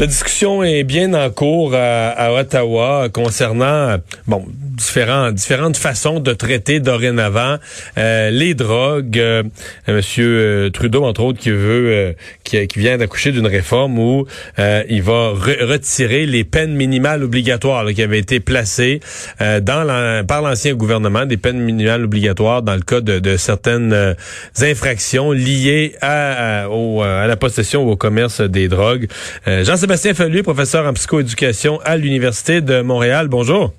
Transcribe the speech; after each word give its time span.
La 0.00 0.06
discussion 0.06 0.64
est 0.64 0.82
bien 0.82 1.12
en 1.12 1.28
cours 1.28 1.74
à, 1.74 2.32
Ottawa 2.32 3.10
concernant 3.12 3.98
bon 4.26 4.46
différents, 4.48 5.30
différentes 5.30 5.76
façons 5.76 6.20
de 6.20 6.32
traiter 6.32 6.80
dorénavant 6.80 7.58
euh, 7.98 8.30
les 8.30 8.54
drogues. 8.54 9.18
Euh, 9.18 9.42
Monsieur 9.88 10.26
euh, 10.26 10.70
Trudeau, 10.70 11.04
entre 11.04 11.22
autres, 11.22 11.38
qui 11.38 11.50
veut, 11.50 12.14
qui, 12.44 12.66
qui, 12.66 12.78
vient 12.78 12.96
d'accoucher 12.96 13.30
d'une 13.30 13.46
réforme 13.46 13.98
où 13.98 14.26
il 14.56 15.02
va 15.02 15.32
retirer 15.32 16.24
les 16.24 16.44
peines 16.44 16.74
minimales 16.74 17.22
obligatoires 17.22 17.86
qui 17.92 18.02
avaient 18.02 18.18
été 18.18 18.40
placées 18.40 19.00
dans 19.38 20.24
par 20.26 20.40
l'ancien 20.40 20.72
gouvernement, 20.74 21.26
des 21.26 21.36
peines 21.36 21.60
minimales 21.60 22.04
obligatoires 22.04 22.62
dans 22.62 22.74
le 22.74 22.80
cas 22.80 23.02
de, 23.02 23.18
de 23.18 23.36
certaines 23.36 24.16
infractions 24.60 25.32
liées 25.32 25.94
à, 26.00 26.64
à, 26.64 27.26
la 27.26 27.36
possession 27.36 27.84
ou 27.84 27.90
au 27.90 27.96
commerce 27.96 28.40
des 28.40 28.68
drogues. 28.68 29.06
Jean-Sébastien 29.90 30.14
Fallu, 30.14 30.44
professeur 30.44 30.86
en 30.86 30.92
psychoéducation 30.92 31.80
à 31.84 31.96
l'Université 31.96 32.60
de 32.60 32.80
Montréal. 32.80 33.26
Bonjour. 33.26 33.72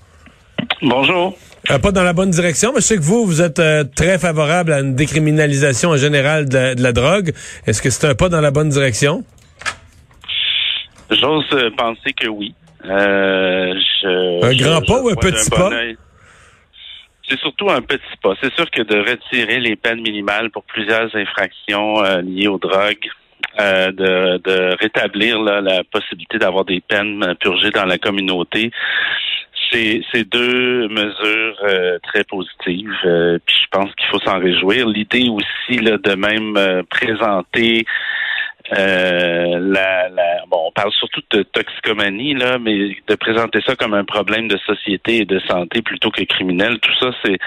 Bonjour. 0.82 1.38
Euh, 1.70 1.80
pas 1.80 1.94
dans 1.94 2.04
la 2.04 2.12
bonne 2.12 2.32
direction, 2.32 2.74
mais 2.74 2.82
je 2.82 2.86
sais 2.88 2.98
que 2.98 3.02
vous, 3.02 3.26
vous 3.26 3.42
êtes 3.42 3.60
euh, 3.60 3.86
très 3.86 4.20
favorable 4.20 4.74
à 4.74 4.82
une 4.82 4.94
décriminalisation 4.94 5.92
en 5.92 5.96
général 5.96 6.50
de 6.50 6.76
la, 6.84 6.92
drogue. 6.92 7.32
Est-ce 7.66 7.82
que 7.82 7.90
c'est 7.90 8.08
un 8.08 8.14
pas 8.14 8.28
dans 8.28 8.42
la 8.42 8.52
bonne 8.52 8.68
direction? 8.68 9.24
J'ose 11.10 11.48
euh, 11.54 11.70
penser 11.78 12.12
que 12.12 12.28
oui. 12.28 12.54
Je, 12.84 14.44
un 14.44 14.54
grand 14.54 14.82
pas 14.82 15.02
ou 15.02 15.08
un 15.08 15.16
petit 15.16 15.50
pas? 15.50 15.70
C'est 17.30 17.40
surtout 17.40 17.70
un 17.70 17.82
petit 17.82 18.18
pas. 18.22 18.34
C'est 18.42 18.54
sûr 18.56 18.70
que 18.70 18.82
de 18.82 18.98
retirer 18.98 19.62
les 19.62 19.78
peines 19.78 20.02
minimales 20.02 20.50
pour 20.50 20.64
plusieurs 20.64 21.16
infractions 21.16 22.04
liées 22.22 22.50
aux 22.50 22.60
drogues, 22.60 23.08
de, 23.92 24.38
de, 24.38 24.76
rétablir 24.80 25.42
la 25.42 25.84
possibilité 25.84 26.38
d'avoir 26.38 26.66
des 26.66 26.82
peines 26.82 27.36
purgées 27.40 27.72
dans 27.72 27.86
la 27.86 27.98
communauté, 27.98 28.72
c'est 29.72 30.30
deux 30.30 30.88
mesures 30.90 31.58
euh, 31.64 31.98
très 32.04 32.24
positives. 32.24 32.92
Euh, 33.06 33.38
puis 33.46 33.56
je 33.64 33.68
pense 33.72 33.94
qu'il 33.96 34.08
faut 34.10 34.20
s'en 34.20 34.40
réjouir. 34.40 34.88
L'idée 34.88 35.30
aussi 35.30 35.80
de 35.80 36.16
même 36.16 36.58
euh, 36.58 36.84
présenter 36.90 37.86
la, 38.74 40.08
la, 40.08 40.46
bon, 40.48 40.68
on 40.68 40.72
parle 40.72 40.94
surtout 40.94 41.22
de 41.32 41.44
toxicomanie 41.44 42.36
là, 42.36 42.58
mais 42.58 42.96
de 43.06 43.16
présenter 43.16 43.60
ça 43.66 43.76
comme 43.76 43.94
un 43.94 44.06
problème 44.06 44.48
de 44.48 44.58
société 44.60 45.18
et 45.18 45.26
de 45.26 45.40
santé 45.40 45.82
plutôt 45.82 46.10
que 46.10 46.24
criminel, 46.24 46.80
tout 46.80 46.94
ça 47.02 47.12
c'est 47.26 47.38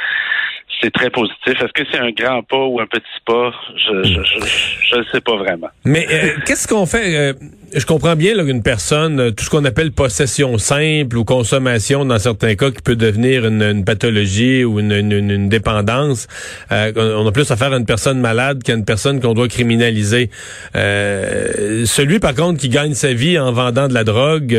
c'est 0.85 0.91
très 0.91 1.11
positif. 1.11 1.55
Est-ce 1.61 1.73
que 1.73 1.89
c'est 1.91 1.99
un 1.99 2.11
grand 2.11 2.43
pas 2.43 2.65
ou 2.65 2.81
un 2.81 2.87
petit 2.87 3.03
pas? 3.27 3.53
Je 3.77 4.03
je, 4.05 5.03
sais 5.13 5.21
pas 5.21 5.37
vraiment. 5.37 5.69
Mais 5.85 6.07
euh, 6.11 6.41
qu'est-ce 6.47 6.69
qu'on 6.69 6.87
fait? 6.87 7.17
Euh, 7.17 7.33
je 7.75 7.85
comprends 7.87 8.17
bien 8.17 8.35
qu'une 8.45 8.63
personne, 8.63 9.19
euh, 9.19 9.31
tout 9.31 9.45
ce 9.45 9.51
qu'on 9.51 9.65
appelle 9.65 9.93
possession 9.93 10.59
simple 10.59 11.17
ou 11.17 11.25
consommation 11.25 12.05
dans 12.05 12.19
certains 12.19 12.55
cas 12.55 12.71
qui 12.71 12.83
peut 12.83 12.97
devenir 12.97 13.47
une, 13.47 13.85
pathologie 13.85 14.65
ou 14.65 14.81
une, 14.81 14.93
une, 14.93 15.49
dépendance. 15.49 16.27
on 16.71 17.27
a 17.27 17.33
plus 17.33 17.51
affaire 17.51 17.73
à 17.73 17.77
une 17.77 17.87
personne 17.87 18.21
malade 18.21 18.63
qu'à 18.63 18.75
une 18.75 18.85
personne 18.85 19.21
qu'on 19.21 19.35
doit 19.35 19.49
criminaliser. 19.49 20.31
celui, 20.75 22.19
par 22.19 22.35
contre, 22.35 22.61
qui 22.61 22.69
gagne 22.69 22.95
sa 22.95 23.13
vie 23.13 23.39
en 23.39 23.53
vendant 23.53 23.89
de 23.89 23.95
la 23.95 24.05
drogue, 24.05 24.57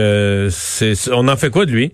c'est 0.49 0.93
on 1.11 1.27
en 1.27 1.37
fait 1.37 1.49
quoi 1.49 1.65
de 1.65 1.71
lui? 1.71 1.91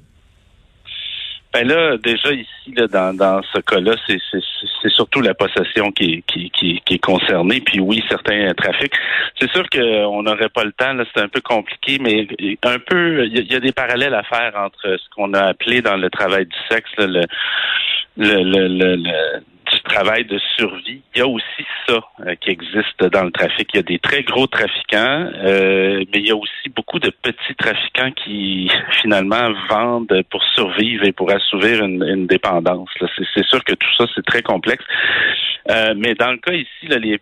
Ben 1.54 1.68
là, 1.68 1.98
déjà 1.98 2.32
ici, 2.32 2.74
là, 2.76 2.88
dans, 2.88 3.14
dans 3.14 3.42
ce 3.54 3.60
cas-là, 3.60 3.96
c'est 4.08 4.90
surtout 4.90 5.20
la 5.20 5.34
possession 5.34 5.92
qui, 5.92 6.24
qui, 6.26 6.50
qui, 6.52 6.82
qui, 6.86 6.94
est 6.96 7.00
concernée. 7.00 7.60
Puis 7.60 7.82
oui, 7.82 8.02
certains 8.08 8.54
trafics. 8.54 8.94
C'est 9.38 9.52
sûr 9.52 9.68
qu'on 9.70 10.24
n'aurait 10.24 10.50
pas 10.50 10.64
le 10.64 10.72
temps, 10.72 10.94
là, 10.94 11.04
c'est 11.14 11.22
un 11.22 11.28
peu 11.28 11.42
compliqué, 11.42 11.98
mais 12.00 12.26
un 12.64 12.80
peu, 12.80 13.26
il 13.26 13.52
y, 13.52 13.56
a 13.56 13.60
des 13.60 13.74
parallèles 13.74 14.14
à 14.14 14.24
faire 14.24 14.54
entre 14.56 14.98
ce 14.98 15.10
qu'on 15.14 15.34
a 15.34 15.42
appelé 15.42 15.82
dans 15.82 15.98
le 15.98 16.10
travail 16.10 16.46
du 16.46 16.58
sexe, 16.70 16.90
le, 16.98 17.26
le, 18.18 18.44
le, 18.44 18.96
le 18.96 19.42
du 19.72 19.82
travail 19.82 20.26
de 20.26 20.40
survie. 20.58 21.02
Il 21.16 21.20
y 21.20 21.22
a 21.22 21.28
aussi 21.28 21.66
ça 21.88 22.00
euh, 22.26 22.36
qui 22.36 22.50
existe 22.50 23.04
dans 23.04 23.24
le 23.24 23.32
trafic. 23.32 23.70
Il 23.74 23.78
y 23.78 23.80
a 23.80 23.84
des 23.84 24.00
très 24.00 24.24
gros 24.24 24.48
trafiquants, 24.48 25.30
euh, 25.44 26.04
mais 26.12 26.20
il 26.20 26.28
y 26.28 26.32
a 26.32 26.36
aussi 26.36 26.70
beaucoup 26.76 27.00
de 27.00 27.10
petits 27.10 27.56
trafiquants 27.58 28.12
qui 28.12 28.70
finalement 29.02 29.52
vendent 29.70 30.24
pour 30.30 30.44
survivre 30.56 31.06
et 31.06 31.12
pour 31.12 31.32
assouvir 31.32 31.84
une, 31.84 32.28
dépendance. 32.28 32.90
C'est 33.34 33.46
sûr 33.46 33.64
que 33.64 33.74
tout 33.74 33.94
ça, 33.98 34.06
c'est 34.16 34.26
très 34.26 34.42
complexe. 34.42 34.84
Euh, 35.70 35.94
mais 35.98 36.14
dans 36.16 36.32
le 36.32 36.38
cas 36.38 36.54
ici, 36.54 36.88
là, 36.88 36.98
les, 36.98 37.20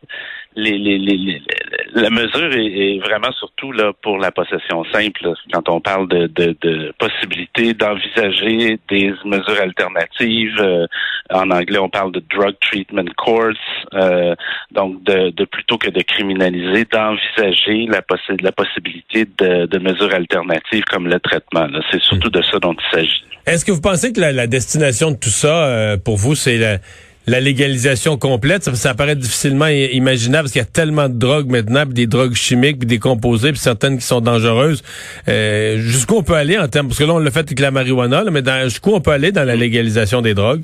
la 1.94 2.09
mesure 2.09 2.52
est, 2.53 3.00
vraiment 3.00 3.31
surtout 3.34 3.72
là 3.72 3.92
pour 4.02 4.18
la 4.18 4.31
possession 4.31 4.84
simple. 4.92 5.34
quand 5.52 5.70
on 5.70 5.81
parle 5.81 6.08
de, 6.08 6.94
possibilité 6.97 7.74
d'envisager 7.74 8.80
des 8.90 9.14
mesures 9.25 9.62
alternatives, 9.62 10.59
euh, 10.59 10.88
en 11.31 11.50
anglais 11.52 11.80
on 11.80 11.90
parle 11.90 12.12
de 12.12 12.24
drug 12.30 12.56
treatment 12.62 13.12
courts, 13.18 13.53
euh, 13.94 14.36
donc 14.72 15.03
de, 15.03 15.30
de, 15.31 15.46
plutôt 15.46 15.78
que 15.78 15.90
de 15.90 16.02
criminaliser, 16.02 16.86
d'envisager 16.86 17.88
la, 17.88 18.02
la 18.41 18.52
possibilité 18.52 19.26
de, 19.38 19.80
mesures 19.80 20.14
alternatives 20.14 20.84
comme 20.91 21.08
le 21.08 21.20
traitement. 21.20 21.68
C'est 21.91 22.02
surtout 22.02 22.30
de 22.30 22.41
ça 22.41 22.59
dont 22.59 22.74
il 22.74 22.96
s'agit. 22.97 23.24
Est-ce 23.46 23.66
que 23.66 23.72
vous 23.72 23.81
pensez 23.81 24.14
que 24.14 24.20
la, 24.20 24.31
la 24.31 24.47
destination 24.47 25.12
de 25.12 25.16
tout 25.16 25.30
ça, 25.30 25.66
euh, 25.66 25.97
pour 25.97 26.18
vous, 26.18 26.36
c'est 26.36 26.58
la 26.58 26.78
la 27.28 27.40
légalisation 27.40 28.18
complète, 28.18 28.63
ça, 28.63 28.74
ça 28.75 28.94
paraît 28.94 29.16
difficilement 29.16 29.68
imaginable 29.68 30.44
parce 30.44 30.53
qu'il 30.53 30.62
y 30.62 30.66
a 30.66 30.68
tellement 30.68 31.09
de 31.09 31.18
drogues 31.18 31.50
maintenant, 31.50 31.85
des 31.85 32.07
drogues 32.07 32.34
chimiques, 32.34 32.85
des 32.85 33.00
composés, 33.00 33.52
puis 33.52 33.59
certaines 33.59 33.97
qui 33.97 34.06
sont 34.06 34.22
dangereuses. 34.22 34.84
Euh, 35.28 35.78
jusqu'où 35.78 36.16
on 36.16 36.24
peut 36.24 36.34
aller 36.34 36.58
en 36.58 36.68
termes, 36.68 36.88
parce 36.88 37.00
que 37.00 37.03
là 37.03 37.13
on 37.13 37.19
l'a 37.19 37.31
fait 37.31 37.40
avec 37.40 37.59
la 37.59 37.72
marijuana, 37.72 38.24
mais 38.31 38.44
jusqu'où 38.63 38.94
on 38.94 39.02
peut 39.02 39.12
aller 39.12 39.31
dans 39.31 39.44
la 39.44 39.56
légalisation 39.56 40.22
des 40.22 40.34
drogues? 40.34 40.63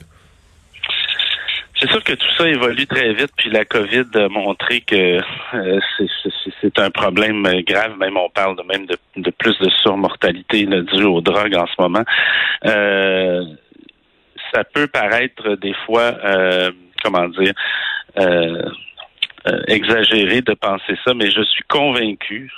C'est 1.80 1.92
sûr 1.92 2.04
que 2.04 2.14
tout 2.14 2.26
ça 2.38 2.48
évolue 2.48 2.88
très 2.88 3.14
vite, 3.14 3.32
puis 3.38 3.50
la 3.52 3.66
COVID 3.66 4.06
a 4.16 4.30
montré 4.30 4.82
que 4.82 5.20
euh, 5.54 5.80
c'est 6.62 6.80
un 6.80 6.90
problème 6.90 7.44
grave. 7.68 7.98
Même 8.00 8.16
on 8.18 8.30
parle 8.30 8.56
de 8.56 8.64
même 8.64 8.86
de, 8.86 9.32
plus 9.32 9.58
de 9.60 9.70
surmortalité 9.84 10.66
due 10.66 11.04
aux 11.04 11.22
drogues 11.22 11.56
en 11.56 11.68
ce 11.68 11.74
moment. 11.80 12.04
Euh, 12.66 13.44
ça 14.54 14.64
peut 14.64 14.88
paraître 14.88 15.56
des 15.56 15.74
fois, 15.86 16.16
euh, 16.24 16.72
comment 17.04 17.28
dire, 17.30 17.54
euh, 18.18 18.64
euh, 19.48 19.62
exagéré 19.68 20.42
de 20.42 20.54
penser 20.54 20.98
ça, 21.06 21.14
mais 21.14 21.30
je 21.30 21.44
suis 21.44 21.64
convaincu 21.68 22.52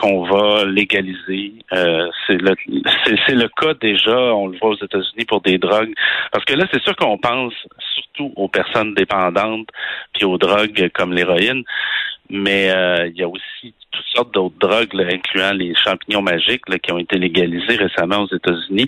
qu'on 0.00 0.24
va 0.24 0.64
légaliser. 0.64 1.52
c'est 2.26 2.40
le 2.40 2.54
c'est 3.26 3.34
le 3.34 3.48
cas 3.48 3.74
déjà, 3.74 4.16
on 4.16 4.46
le 4.46 4.58
voit 4.58 4.70
aux 4.70 4.84
États-Unis 4.84 5.26
pour 5.26 5.42
des 5.42 5.58
drogues, 5.58 5.92
parce 6.32 6.44
que 6.46 6.54
là 6.54 6.66
c'est 6.72 6.82
sûr 6.82 6.96
qu'on 6.96 7.18
pense 7.18 7.52
surtout 7.94 8.32
aux 8.36 8.48
personnes 8.48 8.94
dépendantes 8.94 9.68
puis 10.14 10.24
aux 10.24 10.38
drogues 10.38 10.90
comme 10.94 11.12
l'héroïne, 11.12 11.62
mais 12.30 12.68
il 13.08 13.16
y 13.16 13.22
a 13.22 13.28
aussi 13.28 13.74
toutes 13.98 14.16
sortes 14.16 14.34
d'autres 14.34 14.58
drogues, 14.58 14.94
incluant 15.00 15.52
les 15.52 15.74
champignons 15.84 16.22
magiques 16.22 16.64
qui 16.82 16.92
ont 16.92 16.98
été 16.98 17.18
légalisés 17.18 17.76
récemment 17.76 18.22
aux 18.22 18.34
États-Unis. 18.34 18.86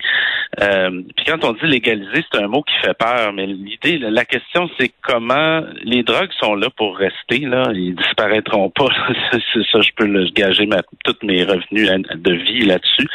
Euh, 0.61 1.01
puis 1.15 1.25
quand 1.25 1.43
on 1.43 1.53
dit 1.53 1.65
légaliser, 1.65 2.23
c'est 2.31 2.41
un 2.41 2.47
mot 2.47 2.63
qui 2.63 2.75
fait 2.81 2.97
peur, 2.97 3.33
mais 3.33 3.45
l'idée, 3.45 3.97
la 3.97 4.25
question, 4.25 4.69
c'est 4.79 4.91
comment 5.01 5.61
les 5.83 6.03
drogues 6.03 6.31
sont 6.39 6.55
là 6.55 6.69
pour 6.75 6.97
rester, 6.97 7.39
là, 7.39 7.71
ils 7.73 7.95
disparaîtront 7.95 8.69
pas. 8.69 8.87
c'est 9.31 9.63
ça, 9.71 9.81
je 9.81 9.91
peux 9.95 10.05
le 10.05 10.25
gager 10.29 10.65
ma, 10.65 10.81
tous 11.03 11.15
mes 11.23 11.43
revenus 11.43 11.89
de 12.15 12.33
vie 12.33 12.65
là-dessus. 12.65 13.07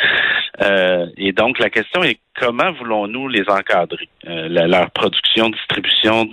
Euh, 0.62 1.06
et 1.18 1.32
donc 1.32 1.58
la 1.58 1.68
question 1.68 2.02
est 2.02 2.18
comment 2.38 2.72
voulons-nous 2.72 3.28
les 3.28 3.44
encadrer? 3.48 4.08
Euh, 4.26 4.48
leur 4.48 4.90
production, 4.90 5.50
distribution, 5.50 6.28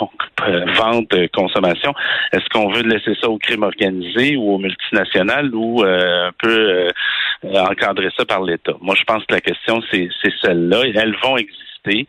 vente, 0.76 1.14
consommation. 1.32 1.94
Est-ce 2.32 2.48
qu'on 2.50 2.70
veut 2.70 2.82
laisser 2.82 3.14
ça 3.20 3.28
au 3.28 3.38
crime 3.38 3.62
organisé 3.62 4.36
ou 4.36 4.54
aux 4.54 4.58
multinationales? 4.58 5.07
Ou 5.54 5.82
euh, 5.82 6.28
un 6.28 6.32
peu 6.38 6.48
euh, 6.48 6.90
encadrer 7.44 8.08
ça 8.16 8.24
par 8.24 8.42
l'État? 8.42 8.74
Moi, 8.80 8.94
je 8.98 9.04
pense 9.04 9.24
que 9.24 9.34
la 9.34 9.40
question, 9.40 9.80
c'est 9.90 10.08
celle-là. 10.42 10.82
Elles 10.94 11.16
vont 11.22 11.36
exister. 11.36 12.06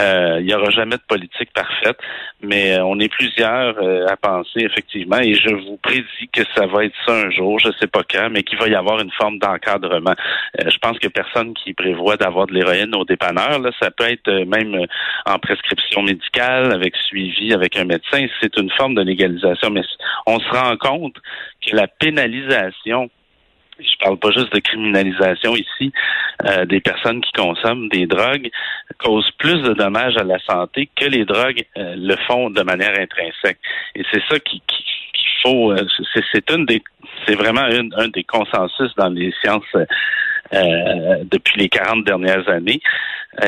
Euh, 0.00 0.38
il 0.40 0.46
n'y 0.46 0.54
aura 0.54 0.70
jamais 0.70 0.96
de 0.96 1.02
politique 1.06 1.52
parfaite, 1.52 1.98
mais 2.40 2.80
on 2.80 2.98
est 2.98 3.10
plusieurs 3.10 3.76
à 4.10 4.16
penser 4.16 4.60
effectivement, 4.60 5.18
et 5.18 5.34
je 5.34 5.54
vous 5.54 5.76
prédis 5.76 6.28
que 6.32 6.42
ça 6.56 6.66
va 6.66 6.86
être 6.86 6.94
ça 7.06 7.14
un 7.14 7.30
jour, 7.30 7.58
je 7.58 7.68
ne 7.68 7.72
sais 7.74 7.86
pas 7.86 8.02
quand, 8.10 8.30
mais 8.30 8.42
qu'il 8.42 8.58
va 8.58 8.68
y 8.68 8.74
avoir 8.74 9.00
une 9.00 9.10
forme 9.12 9.38
d'encadrement. 9.38 10.14
je 10.58 10.78
pense 10.78 10.98
que 10.98 11.08
personne 11.08 11.52
qui 11.54 11.74
prévoit 11.74 12.16
d'avoir 12.16 12.46
de 12.46 12.54
l'héroïne 12.54 12.94
au 12.94 13.04
dépanneur, 13.04 13.58
là, 13.58 13.70
ça 13.80 13.90
peut 13.90 14.10
être 14.10 14.30
même 14.46 14.86
en 15.26 15.38
prescription 15.38 16.02
médicale, 16.02 16.72
avec 16.72 16.96
suivi, 16.96 17.52
avec 17.52 17.76
un 17.76 17.84
médecin, 17.84 18.26
c'est 18.40 18.56
une 18.56 18.70
forme 18.70 18.94
de 18.94 19.02
légalisation, 19.02 19.70
mais 19.70 19.82
on 20.26 20.40
se 20.40 20.48
rend 20.48 20.76
compte 20.78 21.16
que 21.64 21.76
la 21.76 21.86
pénalisation 21.86 23.10
je 23.78 23.96
parle 24.00 24.18
pas 24.18 24.30
juste 24.30 24.52
de 24.52 24.60
criminalisation 24.60 25.54
ici, 25.56 25.92
euh, 26.44 26.64
des 26.64 26.80
personnes 26.80 27.20
qui 27.20 27.32
consomment 27.32 27.88
des 27.88 28.06
drogues 28.06 28.50
causent 28.98 29.30
plus 29.38 29.62
de 29.62 29.74
dommages 29.74 30.16
à 30.16 30.24
la 30.24 30.38
santé 30.40 30.88
que 30.94 31.06
les 31.06 31.24
drogues 31.24 31.64
euh, 31.76 31.94
le 31.96 32.16
font 32.26 32.50
de 32.50 32.62
manière 32.62 32.98
intrinsèque. 32.98 33.58
Et 33.94 34.02
c'est 34.10 34.22
ça 34.28 34.38
qui, 34.38 34.62
qui 34.66 34.84
faut. 35.42 35.72
Euh, 35.72 35.86
c'est 36.32 36.50
une 36.50 36.66
des, 36.66 36.82
c'est 37.26 37.34
vraiment 37.34 37.62
un 37.62 38.08
des 38.08 38.24
consensus 38.24 38.94
dans 38.96 39.08
les 39.08 39.32
sciences. 39.42 39.64
depuis 40.52 41.60
les 41.60 41.68
40 41.70 42.04
dernières 42.04 42.46
années. 42.48 42.80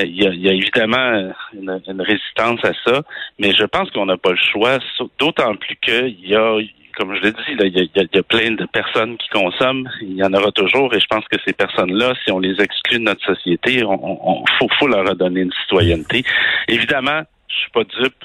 Il 0.02 0.14
y, 0.14 0.48
a, 0.48 0.52
évidemment 0.52 1.30
une, 1.52 1.78
une, 1.86 2.00
résistance 2.00 2.64
à 2.64 2.72
ça, 2.82 3.02
mais 3.38 3.52
je 3.52 3.64
pense 3.64 3.90
qu'on 3.90 4.06
n'a 4.06 4.16
pas 4.16 4.30
le 4.30 4.38
choix, 4.38 4.78
d'autant 5.18 5.54
plus 5.56 5.76
qu'il 5.82 6.26
y 6.26 6.34
a 6.34 6.56
comme 6.96 7.14
je 7.14 7.20
l'ai 7.23 7.32
dit, 7.32 7.38
il 7.49 7.91
y, 7.94 8.19
a, 8.19 8.23
plein 8.23 8.52
de 8.52 8.67
personnes 8.67 9.17
qui 9.17 9.29
consomment. 9.29 9.88
Il 10.02 10.17
y 10.17 10.23
en 10.23 10.32
aura 10.32 10.52
toujours, 10.52 10.94
et 10.94 11.00
je 11.00 11.06
pense 11.06 11.25
que 11.31 11.37
ces 11.46 11.52
personnes-là, 11.52 12.14
si 12.25 12.31
on 12.31 12.38
les 12.38 12.61
exclut 12.61 12.99
de 12.99 13.05
notre 13.05 13.25
société, 13.25 13.82
on, 13.85 14.44
faut, 14.79 14.87
leur 14.87 15.06
redonner 15.06 15.41
une 15.41 15.52
citoyenneté. 15.62 16.25
Évidemment, 16.69 17.23
je 17.49 17.55
suis 17.55 17.70
pas 17.70 17.85
dupe. 17.85 18.25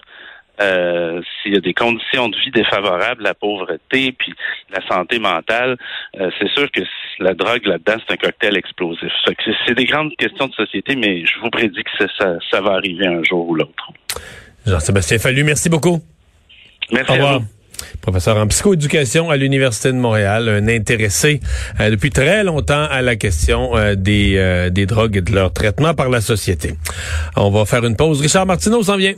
Euh, 0.62 1.22
s'il 1.42 1.54
y 1.54 1.58
a 1.58 1.62
des 1.62 1.74
conditions 1.74 2.28
de 2.28 2.36
vie 2.36 2.52
défavorables, 2.52 3.24
la 3.24 3.34
pauvreté, 3.34 4.12
puis 4.12 4.34
la 4.70 4.86
santé 4.90 5.18
mentale, 5.18 5.78
euh, 6.20 6.30
c'est 6.38 6.50
sûr 6.50 6.70
que 6.70 6.82
la 7.20 7.34
drogue 7.34 7.66
là-dedans, 7.66 7.96
c'est 8.06 8.14
un 8.14 8.18
cocktail 8.18 8.58
explosif. 8.58 9.10
C'est 9.66 9.76
des 9.76 9.86
grandes 9.86 10.14
questions 10.18 10.48
de 10.48 10.54
société, 10.54 10.98
mais 10.98 11.26
je 11.26 11.40
vous 11.40 11.50
prédis 11.50 11.82
que 11.82 12.06
ça, 12.18 12.36
ça 12.52 12.60
va 12.60 12.72
arriver 12.72 13.08
un 13.08 13.24
jour 13.24 13.48
ou 13.48 13.56
l'autre. 13.56 13.94
Jean-Sébastien 14.66 15.18
Fallu, 15.18 15.46
merci 15.46 15.70
beaucoup. 15.70 16.02
Merci 16.92 17.14
à 17.14 17.38
vous 17.38 17.59
professeur 18.02 18.38
en 18.38 18.48
psychoéducation 18.48 19.30
à 19.30 19.38
l'Université 19.38 19.92
de 19.92 19.98
Montréal, 19.98 20.50
un 20.50 20.68
intéressé 20.68 21.40
euh, 21.80 21.90
depuis 21.90 22.10
très 22.10 22.44
longtemps 22.44 22.86
à 22.90 23.02
la 23.02 23.16
question 23.16 23.76
euh, 23.76 23.96
des, 23.96 24.36
euh, 24.38 24.70
des 24.70 24.86
drogues 24.86 25.18
et 25.18 25.22
de 25.22 25.34
leur 25.34 25.54
traitement 25.54 25.94
par 25.94 26.10
la 26.10 26.22
société. 26.22 26.76
On 27.36 27.50
va 27.50 27.66
faire 27.66 27.86
une 27.86 27.96
pause. 27.96 28.22
Richard 28.22 28.46
Martineau 28.46 28.84
s'en 28.84 28.98
vient. 28.98 29.14